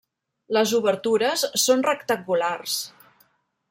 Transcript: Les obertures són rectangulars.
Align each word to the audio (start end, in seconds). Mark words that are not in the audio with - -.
Les 0.57 0.71
obertures 0.77 1.45
són 1.67 1.87
rectangulars. 1.91 2.83